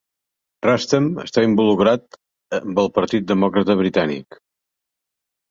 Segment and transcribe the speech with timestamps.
[0.67, 2.17] Rustem està involucrat
[2.59, 4.41] amb el Partit Demòcrata Britànic.